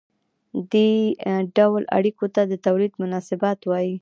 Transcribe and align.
دې 0.71 0.91
ډول 1.57 1.83
اړیکو 1.97 2.25
ته 2.35 2.41
د 2.51 2.53
تولید 2.65 2.93
مناسبات 3.03 3.59
وايي. 3.65 3.95